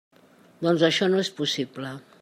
[0.67, 1.97] Doncs això no és possible.